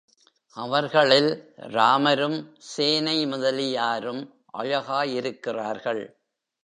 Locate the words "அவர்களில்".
0.57-1.29